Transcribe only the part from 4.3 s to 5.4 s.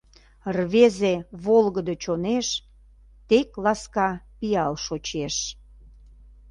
пиал шочеш.